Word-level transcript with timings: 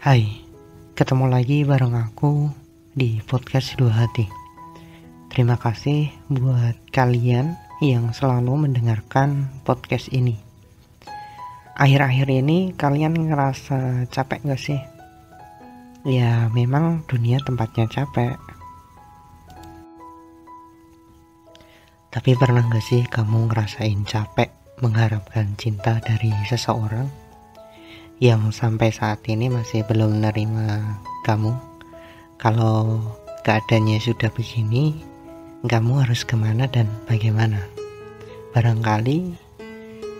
Hai, 0.00 0.32
ketemu 0.96 1.28
lagi 1.28 1.60
bareng 1.60 1.92
aku 1.92 2.48
di 2.96 3.20
podcast 3.20 3.76
Dua 3.76 3.92
Hati. 3.92 4.24
Terima 5.28 5.60
kasih 5.60 6.08
buat 6.24 6.72
kalian 6.88 7.60
yang 7.84 8.08
selalu 8.16 8.64
mendengarkan 8.64 9.52
podcast 9.60 10.08
ini. 10.08 10.40
Akhir-akhir 11.76 12.32
ini 12.32 12.72
kalian 12.80 13.12
ngerasa 13.12 14.08
capek 14.08 14.48
gak 14.48 14.62
sih? 14.72 14.80
Ya 16.08 16.48
memang 16.48 17.04
dunia 17.04 17.36
tempatnya 17.44 17.84
capek. 17.84 18.40
Tapi 22.08 22.30
pernah 22.40 22.64
gak 22.72 22.88
sih 22.88 23.04
kamu 23.04 23.52
ngerasain 23.52 24.00
capek 24.08 24.48
mengharapkan 24.80 25.52
cinta 25.60 26.00
dari 26.00 26.32
seseorang? 26.48 27.29
Yang 28.20 28.52
sampai 28.52 28.92
saat 28.92 29.24
ini 29.32 29.48
masih 29.48 29.80
belum 29.88 30.20
menerima 30.20 30.84
kamu. 31.24 31.56
Kalau 32.36 33.00
keadaannya 33.48 33.96
sudah 33.96 34.28
begini 34.28 34.92
kamu 35.64 36.04
harus 36.04 36.28
ke 36.28 36.36
mana 36.36 36.68
dan 36.68 36.84
bagaimana? 37.08 37.64
Barangkali 38.52 39.32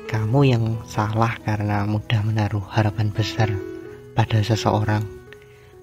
kamu 0.09 0.41
yang 0.49 0.65
salah 0.89 1.37
karena 1.45 1.85
mudah 1.85 2.25
menaruh 2.25 2.65
harapan 2.73 3.13
besar 3.13 3.53
pada 4.17 4.41
seseorang. 4.41 5.05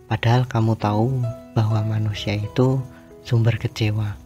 Padahal 0.09 0.49
kamu 0.49 0.73
tahu 0.73 1.21
bahwa 1.53 1.85
manusia 1.85 2.33
itu 2.33 2.81
sumber 3.21 3.61
kecewa. 3.61 4.17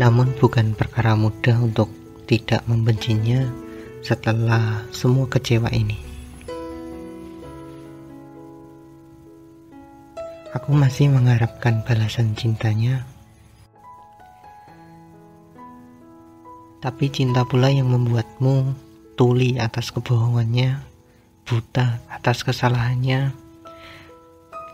Namun 0.00 0.32
bukan 0.40 0.72
perkara 0.72 1.12
mudah 1.12 1.60
untuk 1.60 2.05
tidak 2.26 2.66
membencinya 2.66 3.46
setelah 4.02 4.82
semua 4.90 5.30
kecewa 5.30 5.70
ini. 5.70 5.98
Aku 10.54 10.74
masih 10.74 11.12
mengharapkan 11.12 11.86
balasan 11.86 12.34
cintanya. 12.34 13.06
Tapi 16.82 17.10
cinta 17.10 17.42
pula 17.46 17.70
yang 17.70 17.90
membuatmu 17.90 18.74
tuli 19.18 19.58
atas 19.58 19.90
kebohongannya, 19.90 20.82
buta 21.46 22.02
atas 22.10 22.42
kesalahannya. 22.46 23.34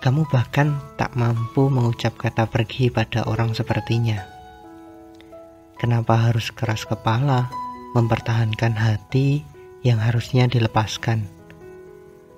Kamu 0.02 0.26
bahkan 0.30 0.76
tak 0.98 1.14
mampu 1.14 1.70
mengucap 1.70 2.18
kata 2.18 2.48
pergi 2.50 2.90
pada 2.90 3.26
orang 3.26 3.54
sepertinya. 3.54 4.31
Kenapa 5.82 6.30
harus 6.30 6.54
keras 6.54 6.86
kepala 6.86 7.50
mempertahankan 7.98 8.78
hati 8.78 9.42
yang 9.82 9.98
harusnya 9.98 10.46
dilepaskan? 10.46 11.26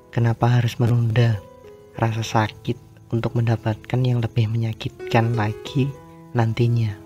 Kenapa 0.09 0.49
harus 0.49 0.81
menunda 0.81 1.37
rasa 1.93 2.25
sakit 2.25 2.81
untuk 3.13 3.37
mendapatkan 3.37 4.01
yang 4.01 4.25
lebih 4.25 4.49
menyakitkan 4.49 5.37
lagi 5.37 5.93
nantinya? 6.33 6.97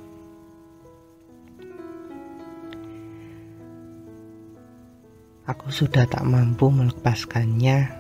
Aku 5.42 5.74
sudah 5.74 6.06
tak 6.06 6.22
mampu 6.22 6.70
melepaskannya 6.70 7.90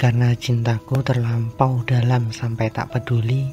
karena 0.00 0.32
cintaku 0.40 1.04
terlampau 1.04 1.84
dalam 1.84 2.32
sampai 2.32 2.72
tak 2.72 2.96
peduli 2.96 3.44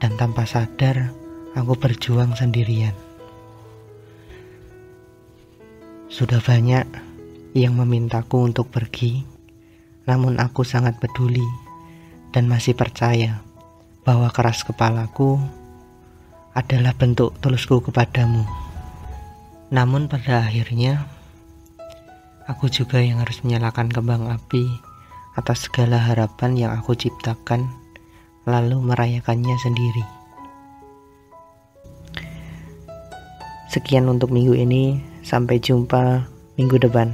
dan 0.00 0.16
tanpa 0.16 0.48
sadar 0.48 1.12
aku 1.52 1.76
berjuang 1.76 2.32
sendirian. 2.32 3.05
Sudah 6.16 6.40
banyak 6.40 6.88
yang 7.52 7.76
memintaku 7.76 8.48
untuk 8.48 8.72
pergi, 8.72 9.20
namun 10.08 10.40
aku 10.40 10.64
sangat 10.64 10.96
peduli 10.96 11.44
dan 12.32 12.48
masih 12.48 12.72
percaya 12.72 13.44
bahwa 14.00 14.32
keras 14.32 14.64
kepalaku 14.64 15.36
adalah 16.56 16.96
bentuk 16.96 17.36
tulusku 17.44 17.84
kepadamu. 17.84 18.48
Namun 19.68 20.08
pada 20.08 20.48
akhirnya, 20.48 21.04
aku 22.48 22.72
juga 22.72 22.96
yang 22.96 23.20
harus 23.20 23.44
menyalakan 23.44 23.92
kembang 23.92 24.32
api 24.32 24.64
atas 25.36 25.68
segala 25.68 26.00
harapan 26.00 26.56
yang 26.56 26.72
aku 26.72 26.96
ciptakan, 26.96 27.68
lalu 28.48 28.80
merayakannya 28.80 29.60
sendiri. 29.60 30.15
Sekian 33.76 34.08
untuk 34.08 34.32
minggu 34.32 34.56
ini. 34.56 34.96
Sampai 35.20 35.60
jumpa 35.60 36.24
minggu 36.56 36.80
depan. 36.80 37.12